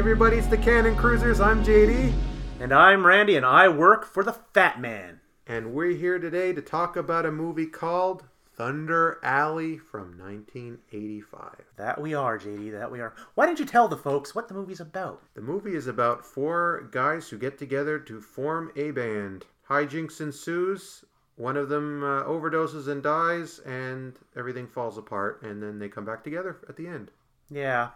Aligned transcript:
everybody, 0.00 0.38
it's 0.38 0.46
the 0.46 0.56
Cannon 0.56 0.96
Cruisers. 0.96 1.42
I'm 1.42 1.62
JD, 1.62 2.10
And 2.58 2.72
I'm 2.72 3.04
Randy, 3.04 3.36
and 3.36 3.44
I 3.44 3.68
work 3.68 4.06
for 4.06 4.24
the 4.24 4.32
Fat 4.32 4.80
Man. 4.80 5.20
and 5.46 5.74
we're 5.74 5.90
here 5.94 6.18
today 6.18 6.54
to 6.54 6.62
talk 6.62 6.96
about 6.96 7.26
a 7.26 7.30
movie 7.30 7.66
called 7.66 8.24
Thunder 8.56 9.20
Alley 9.22 9.76
from 9.76 10.16
1985. 10.18 11.50
That 11.76 12.00
we 12.00 12.14
are, 12.14 12.38
JD, 12.38 12.72
that 12.72 12.90
we 12.90 13.00
are. 13.00 13.14
Why 13.34 13.44
didn't 13.44 13.58
you 13.58 13.66
tell 13.66 13.88
the 13.88 13.96
folks 13.98 14.34
what 14.34 14.48
the 14.48 14.54
movie's 14.54 14.80
about? 14.80 15.20
The 15.34 15.42
movie 15.42 15.74
is 15.76 15.86
about 15.86 16.24
four 16.24 16.88
guys 16.90 17.28
who 17.28 17.36
get 17.36 17.58
together 17.58 17.98
to 17.98 18.22
form 18.22 18.72
a 18.76 18.92
band. 18.92 19.44
Hijinks 19.68 20.22
ensues. 20.22 21.04
One 21.36 21.58
of 21.58 21.68
them 21.68 22.02
uh, 22.02 22.22
overdoses 22.24 22.88
and 22.88 23.02
dies, 23.02 23.58
and 23.66 24.14
everything 24.34 24.66
falls 24.66 24.96
apart, 24.96 25.42
and 25.42 25.62
then 25.62 25.78
they 25.78 25.90
come 25.90 26.06
back 26.06 26.24
together 26.24 26.56
at 26.70 26.76
the 26.76 26.86
end. 26.86 27.10
Yeah, 27.50 27.90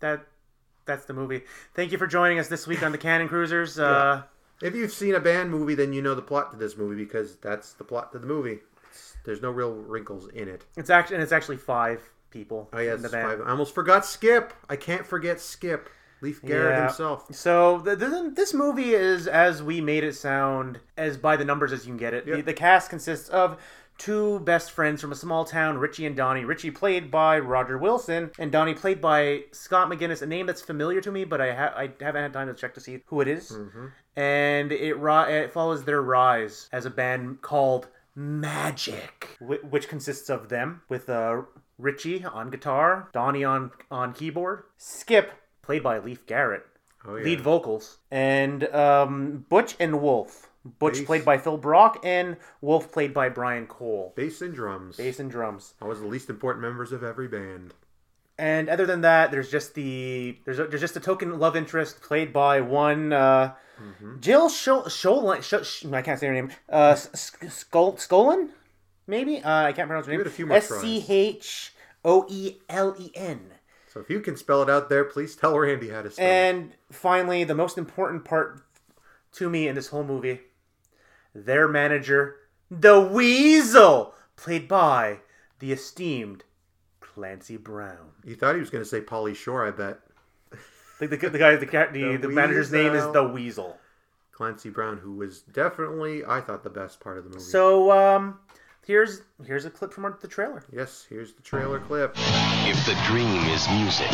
that 0.00 0.26
that's 0.86 1.04
the 1.04 1.12
movie. 1.12 1.42
Thank 1.74 1.92
you 1.92 1.98
for 1.98 2.06
joining 2.06 2.38
us 2.38 2.48
this 2.48 2.66
week 2.66 2.82
on 2.82 2.92
the 2.92 2.98
Cannon 2.98 3.28
Cruisers. 3.28 3.78
Uh, 3.78 4.22
If 4.62 4.74
you've 4.74 4.92
seen 4.92 5.14
a 5.14 5.20
band 5.20 5.50
movie, 5.50 5.74
then 5.74 5.92
you 5.92 6.02
know 6.02 6.14
the 6.14 6.22
plot 6.22 6.50
to 6.52 6.56
this 6.56 6.76
movie 6.76 6.96
because 7.02 7.36
that's 7.36 7.72
the 7.74 7.84
plot 7.84 8.12
to 8.12 8.18
the 8.18 8.26
movie. 8.26 8.58
It's, 8.90 9.16
there's 9.24 9.40
no 9.42 9.50
real 9.50 9.72
wrinkles 9.72 10.28
in 10.28 10.48
it. 10.48 10.64
It's 10.76 10.90
actually 10.90 11.16
and 11.16 11.22
it's 11.22 11.32
actually 11.32 11.56
five 11.58 12.02
people. 12.30 12.68
Oh 12.72 12.78
yes, 12.80 12.96
in 12.96 13.02
the 13.02 13.08
band. 13.08 13.38
five. 13.38 13.46
I 13.46 13.50
almost 13.50 13.74
forgot 13.74 14.04
Skip. 14.04 14.52
I 14.68 14.76
can't 14.76 15.06
forget 15.06 15.40
Skip. 15.40 15.88
Leif 16.22 16.42
Garrett 16.42 16.76
Yeah. 16.76 16.86
himself. 16.88 17.34
So 17.34 17.78
the, 17.78 17.96
the, 17.96 18.30
this 18.36 18.52
movie 18.52 18.92
is 18.92 19.26
as 19.26 19.62
we 19.62 19.80
made 19.80 20.04
it 20.04 20.14
sound, 20.14 20.78
as 20.98 21.16
by 21.16 21.34
the 21.36 21.46
numbers 21.46 21.72
as 21.72 21.86
you 21.86 21.92
can 21.92 21.96
get 21.96 22.12
it. 22.12 22.26
The, 22.26 22.42
the 22.42 22.52
cast 22.52 22.90
consists 22.90 23.30
of 23.30 23.56
two 24.00 24.40
best 24.40 24.72
friends 24.72 25.00
from 25.00 25.12
a 25.12 25.14
small 25.14 25.44
town, 25.44 25.78
Richie 25.78 26.06
and 26.06 26.16
Donnie. 26.16 26.44
Richie 26.44 26.70
played 26.72 27.10
by 27.10 27.38
Roger 27.38 27.78
Wilson, 27.78 28.30
and 28.38 28.50
Donnie 28.50 28.74
played 28.74 29.00
by 29.00 29.42
Scott 29.52 29.88
McGinnis, 29.88 30.22
a 30.22 30.26
name 30.26 30.46
that's 30.46 30.62
familiar 30.62 31.00
to 31.02 31.12
me, 31.12 31.24
but 31.24 31.40
I 31.40 31.54
ha- 31.54 31.74
I 31.76 31.90
haven't 32.00 32.22
had 32.22 32.32
time 32.32 32.48
to 32.48 32.54
check 32.54 32.74
to 32.74 32.80
see 32.80 33.00
who 33.06 33.20
it 33.20 33.28
is. 33.28 33.56
And 34.16 34.72
it 34.72 34.94
ri- 34.98 35.32
it 35.44 35.52
follows 35.52 35.84
their 35.84 36.02
rise 36.02 36.68
as 36.72 36.84
a 36.86 36.90
band 36.90 37.42
called 37.42 37.86
Magic, 38.16 39.36
whi- 39.40 39.60
which 39.68 39.88
consists 39.88 40.28
of 40.30 40.48
them 40.48 40.82
with 40.88 41.08
uh, 41.08 41.42
Richie 41.78 42.24
on 42.24 42.50
guitar, 42.50 43.08
Donnie 43.12 43.44
on 43.44 43.70
on 43.90 44.12
keyboard, 44.12 44.64
Skip 44.78 45.32
played 45.62 45.82
by 45.82 45.98
Leif 45.98 46.26
Garrett 46.26 46.64
Oh 47.06 47.16
yeah. 47.16 47.24
lead 47.24 47.40
vocals, 47.40 47.98
and 48.10 48.64
um, 48.74 49.44
Butch 49.48 49.76
and 49.80 50.00
Wolf. 50.02 50.49
Butch 50.64 50.94
Bass. 50.98 51.04
played 51.04 51.24
by 51.24 51.38
Phil 51.38 51.56
Brock, 51.56 52.00
and 52.04 52.36
Wolf 52.60 52.92
played 52.92 53.14
by 53.14 53.28
Brian 53.28 53.66
Cole. 53.66 54.12
Bass 54.16 54.42
and 54.42 54.54
drums. 54.54 54.96
Bass 54.96 55.18
and 55.18 55.30
drums. 55.30 55.74
I 55.80 55.86
was 55.86 56.00
the 56.00 56.06
least 56.06 56.28
important 56.28 56.62
members 56.62 56.92
of 56.92 57.02
every 57.02 57.28
band. 57.28 57.72
And 58.38 58.68
other 58.68 58.86
than 58.86 59.02
that, 59.02 59.30
there's 59.30 59.50
just 59.50 59.74
the 59.74 60.38
there's 60.44 60.58
a, 60.58 60.66
there's 60.66 60.80
just 60.80 60.96
a 60.96 61.00
token 61.00 61.38
love 61.38 61.56
interest 61.56 62.00
played 62.00 62.32
by 62.32 62.60
one 62.60 63.12
uh, 63.12 63.54
Jill 64.20 64.48
Scho- 64.48 64.84
Sholin. 64.84 65.42
Sh- 65.42 65.66
Sh- 65.66 65.86
I 65.92 66.02
can't 66.02 66.18
say 66.18 66.26
her 66.28 66.32
name. 66.34 66.50
Uh, 66.70 66.90
S- 66.92 67.10
S- 67.42 67.64
Skol- 67.64 67.96
Skolin, 67.96 68.48
maybe. 69.06 69.42
Uh, 69.42 69.64
I 69.64 69.72
can't 69.72 69.88
pronounce 69.88 70.06
her 70.06 70.12
name. 70.12 70.20
It 70.22 70.26
a 70.26 70.30
few 70.30 70.46
more 70.46 70.56
S 70.56 70.68
C 70.68 71.04
H 71.08 71.74
O 72.04 72.26
E 72.30 72.56
L 72.70 72.94
E 72.98 73.10
N. 73.14 73.40
So 73.88 74.00
if 74.00 74.08
you 74.08 74.20
can 74.20 74.36
spell 74.36 74.62
it 74.62 74.70
out 74.70 74.88
there, 74.88 75.04
please 75.04 75.34
tell 75.36 75.58
Randy 75.58 75.88
how 75.90 76.00
to 76.02 76.10
spell 76.10 76.24
it. 76.26 76.30
And 76.30 76.72
finally, 76.90 77.44
the 77.44 77.54
most 77.54 77.76
important 77.76 78.24
part 78.24 78.62
to 79.32 79.50
me 79.50 79.68
in 79.68 79.74
this 79.74 79.88
whole 79.88 80.04
movie, 80.04 80.40
their 81.34 81.68
manager, 81.68 82.36
the 82.70 83.00
Weasel, 83.00 84.14
played 84.36 84.68
by 84.68 85.20
the 85.58 85.72
esteemed 85.72 86.44
Clancy 87.00 87.56
Brown. 87.56 88.12
You 88.24 88.34
thought 88.36 88.54
he 88.54 88.60
was 88.60 88.70
going 88.70 88.84
to 88.84 88.88
say 88.88 89.00
Pauly 89.00 89.34
Shore, 89.34 89.66
I 89.66 89.70
bet. 89.70 90.00
The, 90.98 91.06
the, 91.06 91.16
the 91.16 91.38
guy, 91.38 91.56
the, 91.56 91.66
cat- 91.66 91.92
the, 91.92 92.02
The 92.12 92.18
the 92.18 92.28
manager's 92.28 92.70
name 92.72 92.94
is 92.94 93.10
the 93.12 93.24
Weasel. 93.24 93.78
Clancy 94.32 94.70
Brown, 94.70 94.98
who 94.98 95.12
was 95.16 95.40
definitely, 95.42 96.24
I 96.24 96.40
thought, 96.40 96.62
the 96.64 96.70
best 96.70 97.00
part 97.00 97.18
of 97.18 97.24
the 97.24 97.30
movie. 97.30 97.42
So, 97.42 97.90
um, 97.92 98.38
here's 98.86 99.20
here's 99.46 99.66
a 99.66 99.70
clip 99.70 99.92
from 99.92 100.06
our, 100.06 100.16
the 100.20 100.28
trailer. 100.28 100.64
yes, 100.72 101.06
here's 101.08 101.34
the 101.34 101.42
trailer 101.42 101.78
clip. 101.80 102.14
If 102.16 102.86
the 102.86 102.94
dream 103.06 103.44
is 103.48 103.68
music, 103.68 104.10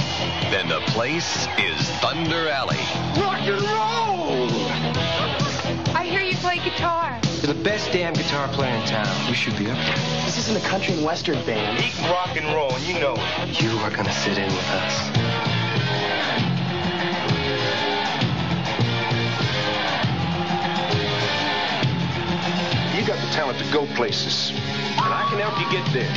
then 0.51 0.69
the 0.69 0.81
place 0.93 1.47
is 1.59 1.89
Thunder 2.01 2.49
Alley. 2.49 2.77
Rock 3.21 3.41
and 3.43 3.63
roll! 3.63 4.26
I 6.37 6.55
hear 6.55 6.55
you 6.55 6.61
play 6.61 6.71
guitar. 6.71 7.21
You're 7.43 7.55
the 7.55 7.63
best 7.63 7.93
damn 7.93 8.13
guitar 8.13 8.49
player 8.49 8.75
in 8.75 8.87
town. 8.87 9.29
You 9.29 9.35
should 9.35 9.57
be 9.57 9.71
up 9.71 9.77
there. 9.77 9.97
This 10.25 10.39
isn't 10.39 10.57
a 10.57 10.69
country 10.69 10.95
and 10.95 11.05
western 11.05 11.43
band. 11.47 11.79
We 11.79 11.87
eat 11.87 11.99
rock 12.11 12.37
and 12.37 12.47
roll, 12.55 12.73
and 12.75 12.85
you 12.85 12.95
know 12.95 13.15
it. 13.17 13.63
You 13.63 13.71
are 13.79 13.91
gonna 13.91 14.13
sit 14.13 14.39
in 14.39 14.47
with 14.47 14.71
us. 14.71 15.07
You 22.97 23.07
got 23.07 23.19
the 23.25 23.33
talent 23.33 23.59
to 23.59 23.73
go 23.73 23.87
places, 23.95 24.51
and 24.51 25.15
I 25.15 25.27
can 25.31 25.39
help 25.39 25.59
you 25.61 25.71
get 25.71 25.87
there. 25.93 26.13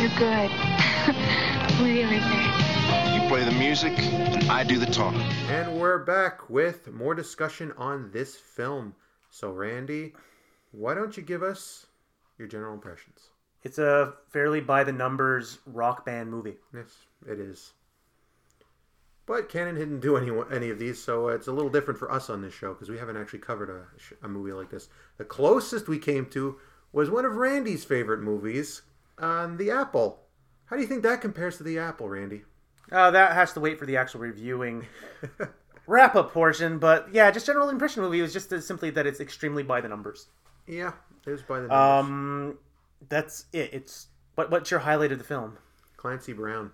You're 0.00 0.16
good. 0.18 0.77
Music, 3.80 4.00
and 4.00 4.50
I 4.50 4.64
do 4.64 4.76
the 4.76 4.86
talking. 4.86 5.20
And 5.48 5.78
we're 5.78 5.98
back 5.98 6.50
with 6.50 6.92
more 6.92 7.14
discussion 7.14 7.72
on 7.78 8.10
this 8.10 8.34
film. 8.34 8.92
So, 9.30 9.52
Randy, 9.52 10.14
why 10.72 10.94
don't 10.94 11.16
you 11.16 11.22
give 11.22 11.44
us 11.44 11.86
your 12.38 12.48
general 12.48 12.74
impressions? 12.74 13.30
It's 13.62 13.78
a 13.78 14.14
fairly 14.30 14.60
by 14.60 14.82
the 14.82 14.90
numbers 14.90 15.58
rock 15.64 16.04
band 16.04 16.28
movie. 16.28 16.56
Yes, 16.74 16.92
it 17.24 17.38
is. 17.38 17.74
But 19.26 19.48
Cannon 19.48 19.76
didn't 19.76 20.00
do 20.00 20.16
any 20.16 20.32
any 20.50 20.70
of 20.70 20.80
these, 20.80 21.00
so 21.00 21.28
it's 21.28 21.46
a 21.46 21.52
little 21.52 21.70
different 21.70 22.00
for 22.00 22.10
us 22.10 22.28
on 22.28 22.42
this 22.42 22.54
show 22.54 22.74
because 22.74 22.88
we 22.88 22.98
haven't 22.98 23.16
actually 23.16 23.38
covered 23.38 23.70
a, 23.70 24.26
a 24.26 24.28
movie 24.28 24.52
like 24.52 24.70
this. 24.70 24.88
The 25.18 25.24
closest 25.24 25.86
we 25.86 26.00
came 26.00 26.26
to 26.30 26.56
was 26.92 27.10
one 27.10 27.24
of 27.24 27.36
Randy's 27.36 27.84
favorite 27.84 28.22
movies, 28.22 28.82
um, 29.18 29.56
The 29.56 29.70
Apple. 29.70 30.24
How 30.64 30.74
do 30.74 30.82
you 30.82 30.88
think 30.88 31.04
that 31.04 31.20
compares 31.20 31.58
to 31.58 31.62
The 31.62 31.78
Apple, 31.78 32.08
Randy? 32.08 32.42
Uh, 32.90 33.10
that 33.10 33.32
has 33.32 33.52
to 33.52 33.60
wait 33.60 33.78
for 33.78 33.86
the 33.86 33.96
actual 33.96 34.20
reviewing 34.20 34.86
wrap 35.86 36.14
up 36.14 36.32
portion. 36.32 36.78
But 36.78 37.08
yeah, 37.12 37.30
just 37.30 37.46
general 37.46 37.68
impression 37.68 38.02
movie 38.02 38.22
was 38.22 38.32
just 38.32 38.50
simply 38.62 38.90
that 38.90 39.06
it's 39.06 39.20
extremely 39.20 39.62
by 39.62 39.80
the 39.80 39.88
numbers. 39.88 40.26
Yeah, 40.66 40.92
it 41.26 41.30
was 41.30 41.42
by 41.42 41.60
the 41.60 41.68
numbers. 41.68 42.04
Um, 42.04 42.58
that's 43.08 43.46
it. 43.52 43.70
It's 43.72 44.06
what 44.34 44.50
what's 44.50 44.70
your 44.70 44.80
highlight 44.80 45.12
of 45.12 45.18
the 45.18 45.24
film? 45.24 45.58
Clancy 45.96 46.32
Brown, 46.32 46.70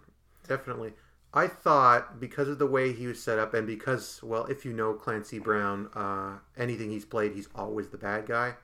definitely. 0.46 0.92
I 1.32 1.48
thought 1.48 2.20
because 2.20 2.46
of 2.48 2.58
the 2.58 2.66
way 2.66 2.92
he 2.92 3.08
was 3.08 3.20
set 3.20 3.40
up, 3.40 3.54
and 3.54 3.66
because, 3.66 4.22
well, 4.22 4.44
if 4.44 4.64
you 4.64 4.72
know 4.72 4.94
Clancy 4.94 5.40
Brown, 5.40 5.88
uh, 5.94 6.38
anything 6.56 6.90
he's 6.90 7.04
played, 7.04 7.32
he's 7.32 7.48
always 7.56 7.88
the 7.88 7.98
bad 7.98 8.26
guy. 8.26 8.54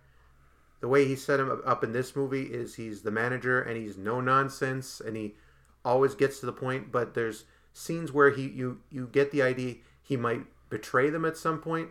The 0.81 0.89
way 0.89 1.05
he 1.07 1.17
set 1.17 1.41
him 1.41 1.61
up 1.67 1.83
in 1.83 1.93
this 1.93 2.15
movie 2.15 2.45
is 2.45 2.77
he's 2.77 3.03
the 3.03 3.11
manager, 3.11 3.61
and 3.61 3.77
he's 3.77 3.99
no 3.99 4.21
nonsense, 4.21 5.01
and 5.05 5.17
he 5.17 5.35
always 5.85 6.15
gets 6.15 6.41
to 6.41 6.47
the 6.47 6.53
point. 6.53 6.91
But 6.93 7.15
there's 7.15 7.45
scenes 7.73 8.13
where 8.13 8.31
he 8.31 8.49
you 8.49 8.81
you 8.91 9.07
get 9.13 9.31
the 9.31 9.43
idea 9.43 9.77
he 10.03 10.17
might 10.17 10.43
betray 10.69 11.11
them 11.11 11.25
at 11.25 11.37
some 11.37 11.61
point, 11.61 11.89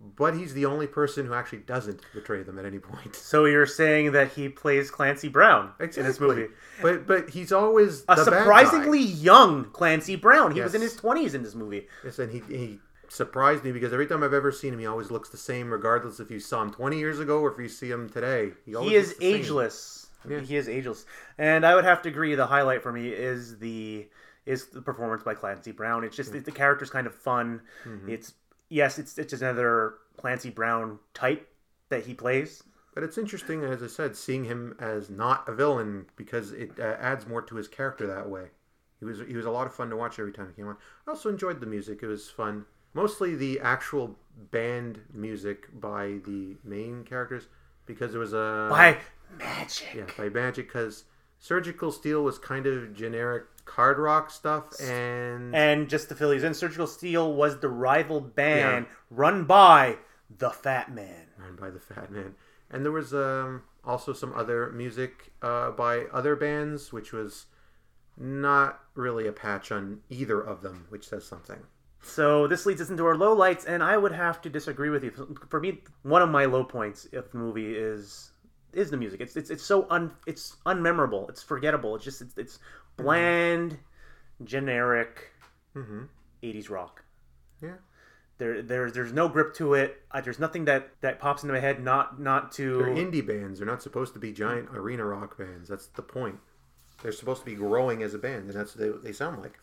but 0.00 0.34
he's 0.36 0.54
the 0.54 0.66
only 0.66 0.86
person 0.86 1.26
who 1.26 1.34
actually 1.34 1.58
doesn't 1.58 2.00
betray 2.12 2.42
them 2.42 2.58
at 2.58 2.64
any 2.64 2.78
point. 2.78 3.14
So 3.16 3.44
you're 3.44 3.66
saying 3.66 4.12
that 4.12 4.32
he 4.32 4.48
plays 4.48 4.90
Clancy 4.90 5.28
Brown 5.28 5.72
in 5.80 6.04
this 6.06 6.20
movie? 6.20 6.46
But 6.82 7.06
but 7.06 7.30
he's 7.30 7.52
always 7.52 8.02
A 8.08 8.16
the 8.16 8.24
bad 8.24 8.30
guy. 8.30 8.38
surprisingly 8.40 9.00
young 9.00 9.64
Clancy 9.72 10.16
Brown. 10.16 10.52
He 10.54 10.60
was 10.60 10.74
in 10.74 10.80
his 10.82 10.96
twenties 10.96 11.34
in 11.34 11.42
this 11.42 11.54
movie. 11.54 11.86
Yes, 12.04 12.18
and 12.18 12.30
he, 12.32 12.40
he 12.54 12.80
surprised 13.08 13.62
me 13.64 13.70
because 13.72 13.92
every 13.92 14.06
time 14.06 14.22
I've 14.24 14.32
ever 14.34 14.50
seen 14.50 14.72
him, 14.72 14.80
he 14.80 14.86
always 14.86 15.10
looks 15.10 15.28
the 15.28 15.36
same, 15.36 15.70
regardless 15.70 16.18
if 16.20 16.30
you 16.30 16.40
saw 16.40 16.62
him 16.62 16.72
20 16.72 16.98
years 16.98 17.20
ago 17.20 17.40
or 17.40 17.52
if 17.52 17.58
you 17.58 17.68
see 17.68 17.90
him 17.90 18.08
today. 18.08 18.52
He, 18.66 18.72
He 18.72 18.94
is 18.96 19.14
ageless. 19.20 20.08
Yeah. 20.28 20.40
He 20.40 20.56
is 20.56 20.68
ageless, 20.68 21.06
and 21.38 21.66
I 21.66 21.74
would 21.74 21.84
have 21.84 22.02
to 22.02 22.08
agree. 22.08 22.34
The 22.34 22.46
highlight 22.46 22.82
for 22.82 22.92
me 22.92 23.08
is 23.08 23.58
the 23.58 24.08
is 24.46 24.66
the 24.66 24.82
performance 24.82 25.22
by 25.22 25.34
Clancy 25.34 25.72
Brown. 25.72 26.04
It's 26.04 26.16
just 26.16 26.32
the 26.32 26.52
character's 26.52 26.90
kind 26.90 27.06
of 27.06 27.14
fun. 27.14 27.62
Mm-hmm. 27.84 28.10
It's 28.10 28.34
yes, 28.68 28.98
it's 28.98 29.18
it's 29.18 29.30
just 29.30 29.42
another 29.42 29.94
Clancy 30.16 30.50
Brown 30.50 30.98
type 31.12 31.48
that 31.88 32.06
he 32.06 32.14
plays. 32.14 32.62
But 32.94 33.02
it's 33.02 33.18
interesting, 33.18 33.64
as 33.64 33.82
I 33.82 33.88
said, 33.88 34.16
seeing 34.16 34.44
him 34.44 34.76
as 34.78 35.10
not 35.10 35.48
a 35.48 35.52
villain 35.52 36.06
because 36.16 36.52
it 36.52 36.70
uh, 36.78 36.96
adds 37.00 37.26
more 37.26 37.42
to 37.42 37.56
his 37.56 37.66
character 37.66 38.06
that 38.06 38.28
way. 38.28 38.46
He 39.00 39.04
was 39.04 39.20
he 39.26 39.36
was 39.36 39.46
a 39.46 39.50
lot 39.50 39.66
of 39.66 39.74
fun 39.74 39.90
to 39.90 39.96
watch 39.96 40.18
every 40.18 40.32
time 40.32 40.48
he 40.48 40.54
came 40.54 40.68
on. 40.68 40.76
I 41.06 41.10
also 41.10 41.28
enjoyed 41.28 41.60
the 41.60 41.66
music; 41.66 42.02
it 42.02 42.06
was 42.06 42.30
fun. 42.30 42.66
Mostly 42.94 43.34
the 43.34 43.58
actual 43.60 44.16
band 44.52 45.00
music 45.12 45.68
by 45.80 46.20
the 46.24 46.56
main 46.62 47.02
characters 47.04 47.48
because 47.86 48.14
it 48.14 48.18
was 48.18 48.32
a 48.32 48.68
By 48.70 48.98
magic. 49.38 49.94
Yeah, 49.94 50.06
by 50.16 50.28
Magic, 50.28 50.68
because 50.68 51.04
Surgical 51.38 51.92
Steel 51.92 52.22
was 52.22 52.38
kind 52.38 52.66
of 52.66 52.94
generic 52.94 53.44
hard 53.66 53.98
rock 53.98 54.30
stuff, 54.30 54.78
and 54.80 55.54
And 55.54 55.88
just 55.88 56.08
fill 56.08 56.30
these 56.30 56.44
in, 56.44 56.54
Surgical 56.54 56.86
Steel 56.86 57.32
was 57.34 57.58
the 57.60 57.68
rival 57.68 58.20
band 58.20 58.86
run 59.10 59.44
by 59.44 59.98
the 60.38 60.50
Fat 60.50 60.92
Man. 60.94 61.26
run 61.38 61.56
by 61.56 61.70
the 61.70 61.80
Fat 61.80 62.10
Man. 62.10 62.34
And 62.70 62.84
there 62.84 62.92
was 62.92 63.14
um, 63.14 63.62
also 63.84 64.12
some 64.12 64.32
other 64.34 64.70
music 64.72 65.32
uh, 65.42 65.70
by 65.70 66.04
other 66.12 66.34
bands, 66.36 66.92
which 66.92 67.12
was 67.12 67.46
not 68.16 68.80
really 68.94 69.26
a 69.26 69.32
patch 69.32 69.70
on 69.72 70.00
either 70.08 70.40
of 70.40 70.62
them, 70.62 70.86
which 70.88 71.08
says 71.08 71.24
something. 71.24 71.58
So 72.02 72.46
this 72.46 72.66
leads 72.66 72.80
us 72.80 72.90
into 72.90 73.06
our 73.06 73.16
low 73.16 73.32
lights, 73.32 73.64
and 73.64 73.82
I 73.82 73.96
would 73.96 74.12
have 74.12 74.40
to 74.42 74.50
disagree 74.50 74.90
with 74.90 75.02
you. 75.04 75.36
For 75.48 75.58
me, 75.60 75.82
one 76.02 76.20
of 76.22 76.28
my 76.28 76.44
low 76.44 76.62
points 76.64 77.06
of 77.12 77.30
the 77.30 77.38
movie 77.38 77.74
is 77.76 78.32
is 78.76 78.90
the 78.90 78.96
music. 78.96 79.20
It's 79.20 79.36
it's 79.36 79.50
it's 79.50 79.62
so 79.62 79.86
un 79.90 80.12
it's 80.26 80.56
unmemorable. 80.66 81.28
It's 81.28 81.42
forgettable. 81.42 81.94
It's 81.96 82.04
just 82.04 82.20
it's, 82.22 82.36
it's 82.36 82.58
bland, 82.96 83.78
generic, 84.44 85.30
'80s 86.42 86.70
rock. 86.70 87.04
Yeah. 87.62 87.74
There, 88.38 88.62
there's 88.62 88.92
there's 88.92 89.12
no 89.12 89.28
grip 89.28 89.54
to 89.54 89.74
it. 89.74 90.02
Uh, 90.10 90.20
there's 90.20 90.40
nothing 90.40 90.64
that 90.64 90.90
that 91.02 91.20
pops 91.20 91.44
into 91.44 91.52
my 91.52 91.60
head. 91.60 91.82
Not 91.82 92.20
not 92.20 92.50
to 92.52 92.78
They're 92.78 92.86
indie 92.88 93.24
bands. 93.24 93.58
They're 93.60 93.68
not 93.68 93.82
supposed 93.82 94.12
to 94.14 94.18
be 94.18 94.32
giant 94.32 94.70
arena 94.74 95.04
rock 95.04 95.38
bands. 95.38 95.68
That's 95.68 95.86
the 95.86 96.02
point. 96.02 96.40
They're 97.02 97.12
supposed 97.12 97.40
to 97.40 97.46
be 97.46 97.54
growing 97.54 98.02
as 98.02 98.14
a 98.14 98.18
band, 98.18 98.46
and 98.46 98.52
that's 98.54 98.76
what 98.76 99.02
they, 99.02 99.08
they 99.08 99.12
sound 99.12 99.40
like. 99.40 99.58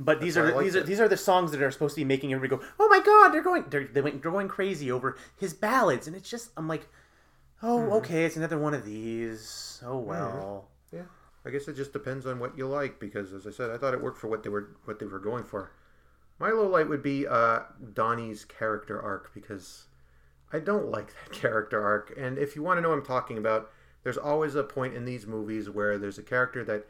But 0.00 0.20
these 0.20 0.36
are 0.36 0.52
like 0.54 0.64
these 0.64 0.76
are 0.76 0.82
these 0.82 1.00
are 1.00 1.08
the 1.08 1.16
songs 1.16 1.50
that 1.50 1.60
are 1.60 1.70
supposed 1.70 1.96
to 1.96 2.00
be 2.00 2.04
making 2.04 2.32
everybody 2.32 2.60
go, 2.60 2.66
"Oh 2.78 2.88
my 2.88 3.00
god, 3.00 3.30
they're 3.30 3.42
going 3.42 3.64
they're 3.68 3.88
they're 3.92 4.02
they're 4.02 4.32
going 4.32 4.48
crazy 4.48 4.92
over 4.92 5.16
his 5.36 5.52
ballads." 5.52 6.06
And 6.06 6.14
it's 6.14 6.30
just 6.30 6.50
I'm 6.56 6.68
like, 6.68 6.88
"Oh, 7.62 7.90
Mm-hmm. 7.90 7.92
okay, 7.92 8.24
it's 8.24 8.36
another 8.36 8.58
one 8.58 8.74
of 8.74 8.84
these. 8.84 9.82
Oh 9.84 9.98
well." 9.98 10.68
Yeah. 10.92 11.02
I 11.44 11.50
guess 11.50 11.68
it 11.68 11.76
just 11.76 11.92
depends 11.92 12.26
on 12.26 12.38
what 12.40 12.58
you 12.58 12.66
like 12.66 12.98
because, 13.00 13.32
as 13.32 13.46
I 13.46 13.50
said, 13.50 13.70
I 13.70 13.78
thought 13.78 13.94
it 13.94 14.02
worked 14.02 14.18
for 14.18 14.28
what 14.28 14.42
they 14.42 14.48
were 14.50 14.76
what 14.84 14.98
they 14.98 15.06
were 15.06 15.18
going 15.20 15.44
for. 15.44 15.72
My 16.38 16.50
low 16.50 16.68
light 16.68 16.88
would 16.88 17.02
be 17.02 17.26
uh, 17.26 17.60
Donnie's 17.94 18.44
character 18.44 19.00
arc 19.00 19.32
because 19.34 19.86
I 20.52 20.58
don't 20.60 20.90
like 20.90 21.08
that 21.14 21.32
character 21.40 21.82
arc. 21.82 22.12
And 22.16 22.38
if 22.38 22.54
you 22.56 22.62
want 22.62 22.78
to 22.78 22.82
know 22.82 22.90
what 22.90 22.98
I'm 22.98 23.04
talking 23.04 23.38
about, 23.38 23.70
there's 24.04 24.18
always 24.18 24.54
a 24.54 24.62
point 24.62 24.94
in 24.94 25.04
these 25.04 25.26
movies 25.26 25.68
where 25.70 25.98
there's 25.98 26.18
a 26.18 26.22
character 26.22 26.64
that 26.64 26.86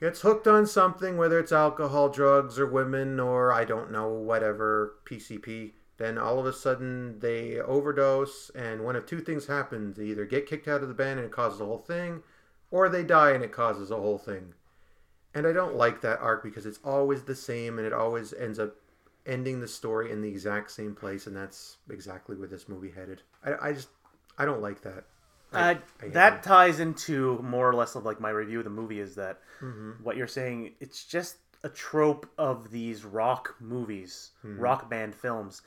gets 0.00 0.20
hooked 0.20 0.46
on 0.46 0.66
something, 0.66 1.16
whether 1.16 1.38
it's 1.38 1.52
alcohol, 1.52 2.08
drugs, 2.08 2.58
or 2.58 2.66
women, 2.66 3.18
or 3.20 3.52
I 3.52 3.64
don't 3.64 3.90
know, 3.90 4.08
whatever, 4.08 4.94
PCP. 5.04 5.72
Then 5.98 6.16
all 6.16 6.38
of 6.38 6.46
a 6.46 6.52
sudden 6.52 7.18
they 7.18 7.58
overdose, 7.60 8.50
and 8.54 8.84
one 8.84 8.96
of 8.96 9.04
two 9.06 9.20
things 9.20 9.46
happens. 9.46 9.96
They 9.96 10.04
either 10.06 10.24
get 10.24 10.46
kicked 10.46 10.68
out 10.68 10.82
of 10.82 10.88
the 10.88 10.94
band 10.94 11.18
and 11.18 11.26
it 11.26 11.32
causes 11.32 11.58
the 11.58 11.66
whole 11.66 11.78
thing, 11.78 12.22
or 12.70 12.88
they 12.88 13.02
die 13.04 13.32
and 13.32 13.42
it 13.44 13.52
causes 13.52 13.90
a 13.90 13.96
whole 13.96 14.18
thing. 14.18 14.54
And 15.34 15.46
I 15.46 15.52
don't 15.52 15.74
like 15.76 16.00
that 16.02 16.20
arc 16.20 16.42
because 16.42 16.66
it's 16.66 16.78
always 16.84 17.24
the 17.24 17.34
same 17.34 17.78
and 17.78 17.86
it 17.86 17.92
always 17.92 18.32
ends 18.32 18.58
up 18.58 18.74
ending 19.26 19.60
the 19.60 19.68
story 19.68 20.10
in 20.10 20.22
the 20.22 20.28
exact 20.28 20.70
same 20.70 20.94
place, 20.94 21.26
and 21.26 21.36
that's 21.36 21.76
exactly 21.90 22.34
where 22.36 22.48
this 22.48 22.68
movie 22.68 22.90
headed. 22.90 23.22
I, 23.44 23.68
I 23.68 23.72
just, 23.72 23.88
I 24.38 24.44
don't 24.44 24.62
like 24.62 24.80
that. 24.82 25.04
I- 25.52 25.72
Uh, 25.72 25.74
I 26.02 26.08
that 26.10 26.42
ties 26.42 26.78
into 26.78 27.40
more 27.42 27.68
or 27.68 27.74
less 27.74 27.94
of 27.94 28.04
like 28.04 28.20
my 28.20 28.30
review 28.30 28.58
of 28.58 28.64
the 28.64 28.70
movie 28.70 29.00
is 29.00 29.16
that 29.16 29.40
Mm-hmm. 29.60 30.04
what 30.04 30.16
you're 30.16 30.26
saying 30.28 30.74
it's 30.78 31.04
just 31.04 31.38
a 31.64 31.68
trope 31.68 32.30
of 32.38 32.70
these 32.70 33.04
rock 33.04 33.56
movies, 33.58 34.30
Mm-hmm. 34.44 34.60
rock 34.60 34.88
band 34.88 35.14
films. 35.14 35.62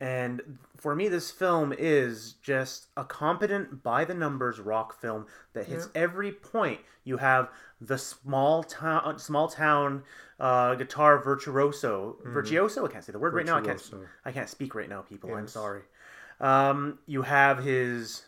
And 0.00 0.58
for 0.76 0.94
me 0.94 1.08
this 1.08 1.30
film 1.30 1.74
is 1.76 2.34
just 2.42 2.86
a 2.96 3.04
competent 3.04 3.82
by 3.82 4.04
the 4.04 4.14
numbers 4.14 4.60
rock 4.60 5.00
film 5.00 5.26
that 5.54 5.66
hits 5.66 5.88
every 5.94 6.30
point. 6.32 6.80
You 7.04 7.16
have 7.16 7.48
the 7.80 7.98
small 7.98 8.62
town 8.62 9.18
small 9.18 9.48
town 9.48 10.04
uh, 10.38 10.76
guitar 10.76 11.18
virtuoso 11.18 12.16
virtuoso 12.24 12.86
I 12.86 12.88
can't 12.90 13.04
say 13.04 13.12
the 13.12 13.18
word 13.18 13.34
right 13.34 13.46
now 13.46 13.56
I 13.56 13.60
can't 13.60 13.78
Mm-hmm. 13.80 14.02
I 14.24 14.32
can't 14.32 14.48
speak 14.48 14.74
right 14.74 14.88
now 14.88 15.02
people 15.02 15.34
I'm 15.34 15.48
sorry. 15.48 15.82
Um, 16.40 16.98
you 17.06 17.22
have 17.22 17.64
his 17.64 18.26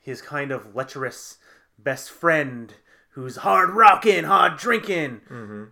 his 0.00 0.20
kind 0.20 0.50
of 0.50 0.74
lecherous 0.74 1.38
best 1.78 2.10
friend 2.10 2.74
who's 3.10 3.36
hard 3.36 3.70
rocking, 3.70 4.24
hard 4.24 4.56
drinking. 4.56 5.20
Mm-hmm. 5.30 5.64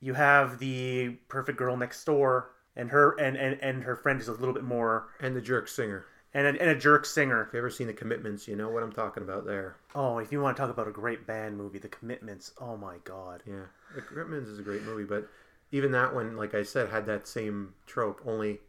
You 0.00 0.14
have 0.14 0.58
the 0.58 1.10
perfect 1.28 1.58
girl 1.58 1.76
next 1.76 2.04
door, 2.04 2.50
and 2.76 2.90
her 2.90 3.12
and, 3.20 3.36
and, 3.36 3.58
and 3.62 3.84
her 3.84 3.96
friend 3.96 4.20
is 4.20 4.28
a 4.28 4.32
little 4.32 4.54
bit 4.54 4.64
more 4.64 5.08
And 5.20 5.34
the 5.36 5.40
jerk 5.40 5.68
singer. 5.68 6.06
and 6.34 6.46
a, 6.46 6.50
and 6.60 6.70
a 6.70 6.74
jerk 6.76 7.06
singer. 7.06 7.42
If 7.46 7.52
you 7.52 7.58
ever 7.60 7.70
seen 7.70 7.86
the 7.86 7.92
commitments, 7.92 8.48
you 8.48 8.56
know 8.56 8.68
what 8.68 8.82
I'm 8.82 8.92
talking 8.92 9.22
about 9.22 9.44
there. 9.46 9.76
Oh, 9.94 10.18
if 10.18 10.32
you 10.32 10.40
want 10.40 10.56
to 10.56 10.60
talk 10.62 10.70
about 10.70 10.88
a 10.88 10.92
great 10.92 11.26
band 11.26 11.56
movie, 11.56 11.78
The 11.78 11.88
Commitments. 11.88 12.52
Oh 12.60 12.76
my 12.76 12.96
god. 13.04 13.42
Yeah, 13.46 13.66
The 13.94 14.02
Commitments 14.02 14.48
is 14.48 14.58
a 14.58 14.62
great 14.62 14.82
movie, 14.82 15.04
but 15.04 15.28
even 15.72 15.92
that 15.92 16.14
one, 16.14 16.36
like 16.36 16.54
I 16.54 16.62
said, 16.62 16.88
had 16.88 17.06
that 17.06 17.26
same 17.28 17.74
trope. 17.86 18.20
Only 18.26 18.60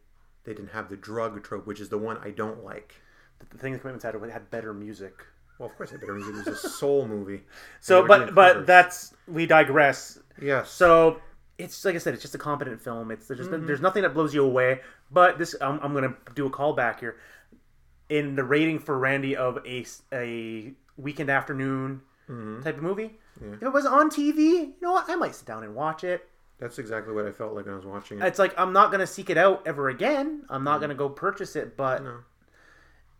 they 0.44 0.54
didn't 0.54 0.70
have 0.70 0.88
the 0.88 0.96
drug 0.96 1.42
trope, 1.42 1.66
which 1.66 1.80
is 1.80 1.88
the 1.88 1.98
one 1.98 2.18
I 2.18 2.30
don't 2.30 2.64
like. 2.64 2.94
The 3.50 3.58
thing 3.58 3.72
The 3.72 3.78
Commitments 3.78 4.04
had 4.04 4.14
had 4.30 4.50
better 4.50 4.72
music. 4.72 5.14
Well, 5.58 5.68
of 5.68 5.76
course, 5.76 5.90
it 5.92 6.00
better 6.00 6.14
music. 6.14 6.46
It 6.46 6.50
was 6.50 6.64
a 6.64 6.68
soul 6.68 7.06
movie. 7.08 7.42
So, 7.80 8.06
but 8.06 8.34
but 8.34 8.52
covers. 8.52 8.66
that's 8.66 9.14
we 9.26 9.46
digress. 9.46 10.18
yes. 10.40 10.70
So 10.70 11.20
it's 11.58 11.84
like 11.84 11.94
I 11.94 11.98
said, 11.98 12.14
it's 12.14 12.22
just 12.22 12.34
a 12.34 12.38
competent 12.38 12.80
film. 12.80 13.10
It's 13.10 13.26
there's 13.26 13.38
just 13.38 13.50
there's 13.50 13.62
mm-hmm. 13.62 13.82
nothing 13.82 14.02
that 14.02 14.14
blows 14.14 14.34
you 14.34 14.44
away. 14.44 14.80
But 15.10 15.38
this, 15.38 15.54
I'm, 15.60 15.80
I'm 15.82 15.94
gonna 15.94 16.14
do 16.34 16.46
a 16.46 16.50
callback 16.50 17.00
here. 17.00 17.16
In 18.08 18.36
the 18.36 18.44
rating 18.44 18.78
for 18.78 18.98
Randy 18.98 19.36
of 19.36 19.58
a 19.66 19.84
a 20.12 20.72
weekend 20.96 21.30
afternoon 21.30 22.02
mm-hmm. 22.28 22.62
type 22.62 22.76
of 22.76 22.82
movie, 22.82 23.18
if 23.40 23.62
it 23.62 23.72
was 23.72 23.86
on 23.86 24.10
TV, 24.10 24.36
you 24.38 24.74
know 24.80 24.92
what, 24.92 25.08
I 25.08 25.16
might 25.16 25.34
sit 25.34 25.46
down 25.46 25.64
and 25.64 25.74
watch 25.74 26.04
it. 26.04 26.28
that's 26.58 26.78
exactly 26.78 27.14
what 27.14 27.26
I 27.26 27.32
felt 27.32 27.54
like 27.54 27.64
when 27.64 27.74
I 27.74 27.76
was 27.76 27.86
watching 27.86 28.18
it. 28.18 28.24
It's 28.24 28.38
like 28.38 28.58
I'm 28.58 28.72
not 28.72 28.90
gonna 28.90 29.06
seek 29.06 29.30
it 29.30 29.38
out 29.38 29.66
ever 29.66 29.88
again. 29.88 30.44
I'm 30.50 30.62
not 30.62 30.74
mm-hmm. 30.74 30.82
gonna 30.82 30.94
go 30.94 31.08
purchase 31.08 31.56
it, 31.56 31.76
but 31.76 32.04
No. 32.04 32.18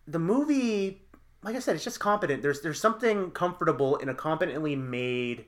the 0.07 0.19
movie, 0.19 1.03
like 1.43 1.57
I 1.57 1.61
said, 1.61 1.75
it's 1.75 1.85
just 1.85 2.01
competent. 2.01 2.43
There's 2.43 2.61
there's 2.61 2.81
something 2.81 3.31
comfortable 3.31 3.97
in 3.97 4.11
a 4.11 4.15
competently 4.15 4.77
made 4.77 5.47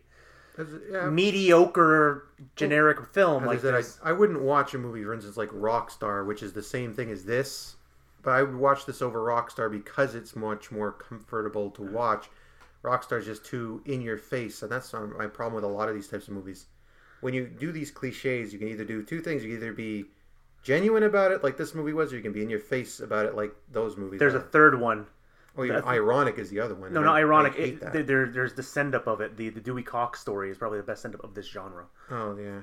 yeah, 0.91 1.09
mediocre 1.09 2.29
generic 2.57 3.05
film 3.13 3.45
like 3.45 3.61
said, 3.61 3.75
this. 3.75 3.99
I, 4.03 4.11
I 4.11 4.13
wouldn't 4.13 4.43
watch 4.43 4.75
a 4.75 4.79
movie, 4.79 5.05
for 5.05 5.15
instance, 5.15 5.37
like 5.37 5.51
Rockstar, 5.51 6.27
which 6.27 6.43
is 6.43 6.53
the 6.53 6.63
same 6.63 6.95
thing 6.95 7.11
as 7.11 7.25
this, 7.25 7.77
but 8.23 8.33
I 8.33 8.43
would 8.43 8.57
watch 8.57 8.87
this 8.87 9.01
over 9.01 9.21
Rockstar 9.21 9.71
because 9.71 10.15
it's 10.15 10.35
much 10.35 10.71
more 10.71 10.93
comfortable 10.93 11.71
to 11.71 11.83
watch. 11.83 12.29
Rockstar's 12.83 13.27
just 13.27 13.45
too 13.45 13.83
in 13.87 14.01
your 14.01 14.19
face, 14.19 14.63
and 14.63 14.71
that's 14.71 14.93
my 14.93 15.27
problem 15.27 15.55
with 15.55 15.65
a 15.65 15.69
lot 15.69 15.89
of 15.89 15.95
these 15.95 16.09
types 16.09 16.29
of 16.29 16.35
movies. 16.35 16.67
When 17.21 17.35
you 17.35 17.47
do 17.47 17.73
these 17.73 17.91
cliches, 17.91 18.53
you 18.53 18.59
can 18.59 18.69
either 18.69 18.85
do 18.85 19.03
two 19.03 19.21
things: 19.21 19.43
you 19.43 19.49
can 19.49 19.59
either 19.59 19.73
be 19.73 20.07
genuine 20.63 21.05
about 21.05 21.33
it, 21.33 21.43
like 21.43 21.57
this 21.57 21.75
movie 21.75 21.93
was, 21.93 22.13
or 22.13 22.17
you 22.17 22.23
can 22.23 22.33
be 22.33 22.43
in 22.43 22.51
your 22.51 22.61
face 22.61 23.01
about 23.01 23.27
it, 23.27 23.35
like 23.35 23.53
those 23.71 23.97
movies. 23.97 24.19
There's 24.19 24.35
a 24.35 24.41
third 24.41 24.81
one. 24.81 25.07
Oh, 25.59 25.63
yeah, 25.63 25.81
ironic 25.85 26.39
is 26.39 26.51
the 26.51 26.61
other 26.61 26.75
one. 26.75 26.93
No, 26.93 27.03
not 27.03 27.17
I- 27.17 27.21
ironic. 27.21 27.55
I 27.55 27.59
It, 27.59 28.07
there, 28.07 28.27
there's 28.27 28.55
the 28.55 28.63
send 28.63 28.95
up 28.95 29.07
of 29.07 29.21
it. 29.21 29.37
The 29.37 29.51
the 29.51 29.61
Dewey 29.61 29.83
Cox 29.83 30.21
story 30.21 30.51
is 30.51 30.57
probably 30.57 30.79
the 30.79 30.85
best 30.85 31.03
send 31.03 31.15
up 31.15 31.25
of 31.25 31.35
this 31.35 31.47
genre. 31.47 31.87
Oh 32.11 32.37
yeah. 32.37 32.61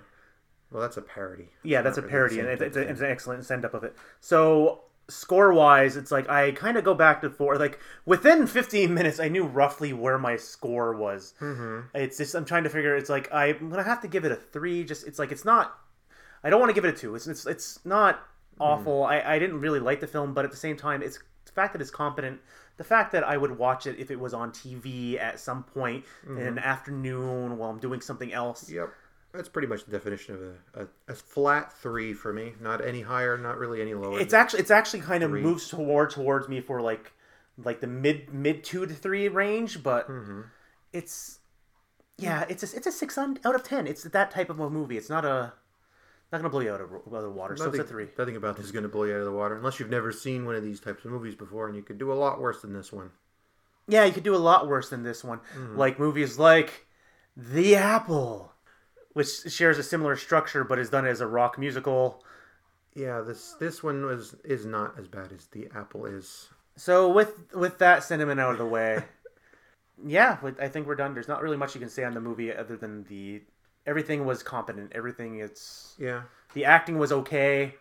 Well, 0.71 0.81
that's 0.81 0.97
a 0.97 1.01
parody. 1.01 1.49
Yeah, 1.63 1.81
that's 1.81 1.97
a 1.97 2.01
not 2.01 2.09
parody, 2.09 2.39
and 2.39 2.49
it's, 2.49 2.61
it's, 2.61 2.75
thing. 2.75 2.89
it's 2.89 2.99
an 2.99 3.09
excellent 3.09 3.45
send 3.45 3.65
up 3.65 3.73
of 3.73 3.83
it. 3.83 3.95
So 4.19 4.81
score 5.07 5.53
wise, 5.53 5.97
it's 5.97 6.11
like 6.11 6.27
I 6.29 6.51
kind 6.51 6.77
of 6.77 6.83
go 6.83 6.93
back 6.93 7.21
to 7.21 7.29
four. 7.29 7.57
Like 7.57 7.79
within 8.05 8.47
15 8.47 8.93
minutes, 8.93 9.19
I 9.19 9.27
knew 9.27 9.45
roughly 9.45 9.93
where 9.93 10.17
my 10.17 10.35
score 10.35 10.95
was. 10.95 11.33
Mm-hmm. 11.39 11.95
It's 11.95 12.17
just 12.17 12.35
I'm 12.35 12.45
trying 12.45 12.63
to 12.63 12.69
figure. 12.69 12.95
It's 12.95 13.09
like 13.09 13.31
I'm 13.33 13.69
gonna 13.69 13.83
have 13.83 14.01
to 14.01 14.07
give 14.07 14.25
it 14.25 14.31
a 14.31 14.35
three. 14.35 14.83
Just 14.83 15.07
it's 15.07 15.19
like 15.19 15.31
it's 15.31 15.45
not. 15.45 15.77
I 16.43 16.49
don't 16.49 16.59
want 16.59 16.69
to 16.69 16.73
give 16.73 16.85
it 16.85 16.93
a 16.93 16.97
two. 16.97 17.15
It's 17.15 17.27
it's 17.27 17.45
it's 17.45 17.79
not 17.85 18.23
awful. 18.59 19.03
I 19.03 19.21
I 19.21 19.39
didn't 19.39 19.59
really 19.59 19.79
like 19.79 19.99
the 19.99 20.07
film, 20.07 20.33
but 20.33 20.45
at 20.45 20.51
the 20.51 20.57
same 20.57 20.77
time, 20.77 21.01
it's 21.01 21.19
the 21.45 21.51
fact 21.51 21.73
that 21.73 21.81
it's 21.81 21.91
competent. 21.91 22.39
The 22.77 22.83
fact 22.83 23.11
that 23.13 23.23
I 23.23 23.37
would 23.37 23.57
watch 23.57 23.87
it 23.87 23.97
if 23.99 24.11
it 24.11 24.19
was 24.19 24.33
on 24.33 24.51
TV 24.51 25.17
at 25.19 25.39
some 25.39 25.63
point 25.63 26.03
in 26.27 26.37
an 26.39 26.59
afternoon 26.59 27.57
while 27.57 27.69
I'm 27.69 27.79
doing 27.79 28.01
something 28.01 28.33
else. 28.33 28.69
Yep. 28.69 28.89
That's 29.33 29.49
pretty 29.49 29.67
much 29.67 29.85
the 29.85 29.91
definition 29.91 30.35
of 30.35 30.41
a, 30.41 30.83
a, 30.83 30.87
a 31.09 31.15
flat 31.15 31.71
three 31.73 32.13
for 32.13 32.31
me. 32.33 32.53
Not 32.61 32.85
any 32.85 33.01
higher, 33.01 33.37
not 33.37 33.57
really 33.57 33.81
any 33.81 33.93
lower. 33.93 34.19
it's 34.19 34.33
actually 34.33 34.61
it's 34.61 34.71
actually 34.71 35.01
kind 35.01 35.23
of 35.23 35.29
Three. 35.31 35.41
moves 35.41 35.67
toward 35.69 36.09
towards 36.09 36.47
me 36.47 36.61
for 36.61 36.81
like 36.81 37.11
like 37.57 37.79
the 37.81 37.87
mid 37.87 38.33
mid 38.33 38.63
two 38.63 38.85
to 38.85 38.93
three 38.93 39.27
range, 39.27 39.81
but 39.83 40.09
Mm-hmm. 40.09 40.41
it's 40.93 41.39
yeah, 42.17 42.45
it's 42.47 42.63
a, 42.63 42.77
it's 42.77 42.87
a 42.87 42.91
six 42.93 43.17
on, 43.17 43.37
out 43.43 43.55
of 43.55 43.63
ten. 43.63 43.87
It's 43.87 44.03
that 44.03 44.31
type 44.31 44.49
of 44.49 44.59
a 44.61 44.69
movie. 44.69 44.95
It's 44.97 45.09
not 45.09 45.25
a 45.25 45.51
not 46.35 46.41
gonna 46.41 46.49
blow 46.49 46.59
you 46.61 46.73
out 46.73 46.81
of, 46.81 46.91
out 46.91 47.13
of 47.13 47.23
the 47.23 47.29
water. 47.29 47.55
So 47.55 47.65
nothing, 47.65 47.79
it's 47.79 47.89
a 47.89 47.91
three. 47.91 48.07
nothing 48.17 48.35
about 48.35 48.57
this 48.57 48.65
is 48.65 48.71
to 48.71 48.87
blow 48.87 49.03
you 49.03 49.13
out 49.13 49.19
of 49.19 49.25
the 49.25 49.31
water 49.31 49.55
unless 49.55 49.79
you've 49.79 49.89
never 49.89 50.11
seen 50.11 50.45
one 50.45 50.55
of 50.55 50.63
these 50.63 50.79
types 50.79 51.05
of 51.05 51.11
movies 51.11 51.35
before, 51.35 51.67
and 51.67 51.75
you 51.75 51.81
could 51.81 51.97
do 51.97 52.11
a 52.11 52.13
lot 52.13 52.39
worse 52.39 52.61
than 52.61 52.73
this 52.73 52.91
one. 52.91 53.11
Yeah, 53.87 54.03
you 54.03 54.11
could 54.11 54.23
do 54.23 54.35
a 54.35 54.37
lot 54.37 54.67
worse 54.67 54.89
than 54.89 55.03
this 55.03 55.23
one. 55.23 55.39
Mm-hmm. 55.55 55.77
Like 55.77 55.99
movies 55.99 56.37
like 56.37 56.87
The 57.37 57.75
Apple, 57.75 58.51
which 59.13 59.29
shares 59.47 59.77
a 59.77 59.83
similar 59.83 60.15
structure 60.15 60.63
but 60.63 60.79
is 60.79 60.89
done 60.89 61.05
as 61.05 61.21
a 61.21 61.27
rock 61.27 61.57
musical. 61.57 62.23
Yeah, 62.93 63.21
this 63.21 63.55
this 63.59 63.81
one 63.81 64.05
was 64.05 64.35
is 64.43 64.65
not 64.65 64.97
as 64.99 65.07
bad 65.07 65.31
as 65.31 65.47
the 65.47 65.69
Apple 65.75 66.05
is. 66.05 66.49
So 66.75 67.09
with 67.09 67.53
with 67.53 67.77
that 67.77 68.03
sentiment 68.03 68.39
out 68.39 68.53
of 68.53 68.57
the 68.57 68.65
way, 68.65 69.03
yeah, 70.05 70.37
I 70.59 70.67
think 70.67 70.87
we're 70.87 70.95
done. 70.95 71.13
There's 71.13 71.27
not 71.27 71.41
really 71.41 71.57
much 71.57 71.75
you 71.75 71.81
can 71.81 71.89
say 71.89 72.03
on 72.03 72.13
the 72.13 72.21
movie 72.21 72.53
other 72.53 72.75
than 72.75 73.03
the 73.05 73.41
everything 73.85 74.25
was 74.25 74.43
competent. 74.43 74.91
Everything 74.93 75.39
it's 75.39 75.95
Yeah, 75.97 76.23
the 76.53 76.65
acting 76.65 76.97
was 76.97 77.11
okay. 77.11 77.75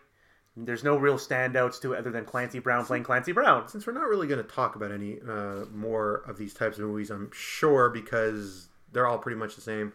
There's 0.57 0.85
no 0.85 0.95
real 0.95 1.17
standouts 1.17 1.81
to 1.81 1.93
it 1.93 1.97
other 1.97 2.11
than 2.11 2.23
Clancy 2.23 2.59
Brown 2.59 2.85
playing 2.85 3.03
Clancy 3.03 3.33
Brown. 3.33 3.67
since 3.67 3.85
we're 3.85 3.93
not 3.93 4.07
really 4.07 4.27
going 4.27 4.41
to 4.41 4.49
talk 4.49 4.77
about 4.77 4.91
any 4.91 5.19
uh, 5.19 5.65
more 5.73 6.23
of 6.27 6.37
these 6.37 6.53
types 6.53 6.77
of 6.77 6.85
movies, 6.85 7.09
I'm 7.09 7.29
sure 7.33 7.89
because 7.89 8.69
they're 8.93 9.05
all 9.05 9.17
pretty 9.17 9.37
much 9.37 9.55
the 9.55 9.61
same. 9.61 9.91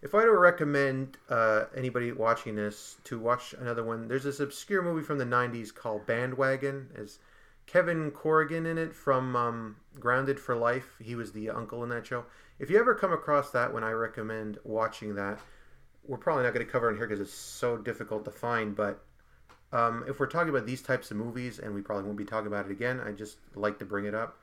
If 0.00 0.14
I 0.14 0.18
were 0.18 0.26
to 0.26 0.38
recommend 0.38 1.18
uh, 1.28 1.64
anybody 1.76 2.12
watching 2.12 2.54
this 2.54 2.96
to 3.04 3.18
watch 3.18 3.54
another 3.60 3.84
one, 3.84 4.08
there's 4.08 4.22
this 4.22 4.40
obscure 4.40 4.80
movie 4.80 5.02
from 5.02 5.18
the 5.18 5.24
'90s 5.24 5.74
called 5.74 6.06
Bandwagon. 6.06 6.88
Is 6.94 7.18
Kevin 7.66 8.10
Corrigan 8.10 8.64
in 8.64 8.78
it 8.78 8.94
from 8.94 9.36
um, 9.36 9.76
Grounded 9.98 10.40
for 10.40 10.54
Life? 10.54 10.96
He 11.02 11.14
was 11.16 11.32
the 11.32 11.50
uncle 11.50 11.82
in 11.82 11.90
that 11.90 12.06
show. 12.06 12.24
If 12.58 12.70
you 12.70 12.78
ever 12.78 12.94
come 12.94 13.12
across 13.12 13.50
that 13.50 13.72
one, 13.72 13.84
I 13.84 13.90
recommend 13.92 14.58
watching 14.64 15.14
that. 15.14 15.38
We're 16.06 16.16
probably 16.18 16.44
not 16.44 16.54
going 16.54 16.64
to 16.64 16.70
cover 16.72 16.90
it 16.90 16.96
here 16.96 17.06
because 17.06 17.20
it's 17.20 17.32
so 17.34 17.76
difficult 17.76 18.24
to 18.24 18.30
find, 18.30 18.74
but 18.74 19.02
um, 19.72 20.04
if 20.08 20.18
we're 20.18 20.26
talking 20.26 20.48
about 20.48 20.66
these 20.66 20.80
types 20.82 21.10
of 21.10 21.18
movies, 21.18 21.58
and 21.58 21.74
we 21.74 21.82
probably 21.82 22.04
won't 22.04 22.16
be 22.16 22.24
talking 22.24 22.46
about 22.46 22.66
it 22.66 22.72
again, 22.72 23.00
I 23.00 23.12
just 23.12 23.36
like 23.54 23.78
to 23.80 23.84
bring 23.84 24.06
it 24.06 24.14
up. 24.14 24.38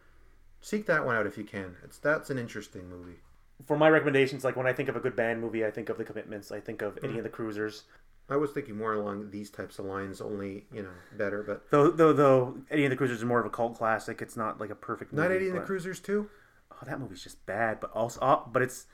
Seek 0.62 0.86
that 0.86 1.06
one 1.06 1.16
out 1.16 1.26
if 1.26 1.38
you 1.38 1.44
can. 1.44 1.76
It's 1.84 1.98
that's 1.98 2.30
an 2.30 2.38
interesting 2.38 2.88
movie. 2.90 3.18
For 3.66 3.78
my 3.78 3.90
recommendations, 3.90 4.44
like 4.44 4.56
when 4.56 4.68
I 4.68 4.74
think 4.74 4.90
of 4.90 4.96
a 4.96 5.00
good 5.00 5.16
band 5.16 5.42
movie, 5.42 5.66
I 5.66 5.72
think 5.72 5.90
of 5.90 5.98
The 5.98 6.04
Commitments. 6.04 6.52
I 6.52 6.60
think 6.60 6.82
of 6.82 6.98
Hmm. 6.98 7.06
Eddie 7.06 7.16
and 7.18 7.26
the 7.26 7.30
Cruisers. 7.30 7.84
I 8.30 8.36
was 8.38 8.52
thinking 8.52 8.76
more 8.76 8.94
along 8.94 9.30
these 9.30 9.50
types 9.52 9.78
of 9.80 9.86
lines, 9.86 10.22
only 10.22 10.66
you 10.72 10.82
know 10.84 10.90
better. 11.18 11.44
But 11.44 11.70
Though, 11.72 11.90
though, 11.92 12.14
though 12.14 12.58
Eddie 12.72 12.86
and 12.86 12.92
the 12.92 12.96
Cruisers 12.96 13.20
is 13.20 13.26
more 13.26 13.40
of 13.40 13.46
a 13.46 13.52
cult 13.52 13.78
classic. 13.78 14.22
It's 14.22 14.36
not 14.38 14.60
like 14.60 14.72
a 14.72 14.76
perfect. 14.76 15.14
Movie, 15.14 15.28
Night 15.28 15.36
Eighty 15.36 15.50
and 15.50 15.58
the 15.58 15.62
Cruisers 15.62 16.00
too. 16.00 16.30
Oh, 16.82 16.86
that 16.86 17.00
movie's 17.00 17.24
just 17.24 17.46
bad, 17.46 17.80
but 17.80 17.92
also, 17.92 18.20
uh, 18.20 18.40
but 18.52 18.62
it's 18.62 18.86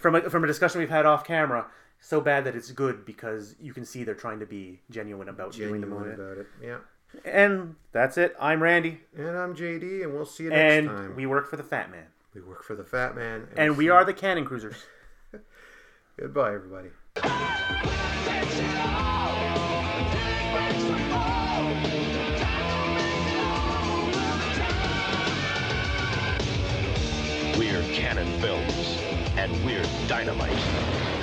from 0.00 0.14
a, 0.14 0.30
from 0.30 0.42
a 0.44 0.46
discussion 0.46 0.78
we've 0.80 0.88
had 0.90 1.06
off 1.06 1.24
camera. 1.24 1.66
So 2.00 2.20
bad 2.20 2.44
that 2.44 2.54
it's 2.54 2.70
good 2.72 3.04
because 3.06 3.56
you 3.60 3.72
can 3.72 3.84
see 3.84 4.04
they're 4.04 4.14
trying 4.14 4.38
to 4.40 4.46
be 4.46 4.80
genuine 4.90 5.28
about 5.28 5.52
doing 5.52 5.80
the 5.80 5.86
Genuine 5.86 6.08
movie. 6.10 6.22
about 6.22 6.38
it. 6.38 6.46
Yeah. 6.62 6.76
And 7.24 7.76
that's 7.92 8.18
it. 8.18 8.36
I'm 8.38 8.62
Randy, 8.62 9.00
And 9.16 9.28
I'm 9.36 9.54
JD, 9.56 10.02
and 10.02 10.12
we'll 10.12 10.26
see 10.26 10.44
you 10.44 10.50
next 10.50 10.74
and 10.74 10.88
time. 10.88 11.16
we 11.16 11.24
work 11.26 11.48
for 11.48 11.56
the 11.56 11.62
Fat 11.62 11.90
Man, 11.90 12.04
we 12.34 12.42
work 12.42 12.62
for 12.62 12.74
the 12.74 12.84
Fat 12.84 13.16
Man, 13.16 13.48
and 13.56 13.76
we 13.76 13.88
are 13.88 14.04
the 14.04 14.12
Cannon 14.12 14.44
Cruisers. 14.44 14.76
Goodbye, 16.18 16.54
everybody. 16.54 16.90
We're 27.58 27.82
Cannon 27.94 28.30
Films, 28.38 29.00
and 29.38 29.50
we're 29.64 29.82
dynamite. 30.08 31.15